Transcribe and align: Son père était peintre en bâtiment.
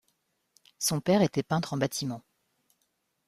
Son 0.79 0.99
père 0.99 1.21
était 1.21 1.43
peintre 1.43 1.73
en 1.73 1.77
bâtiment. 1.77 2.23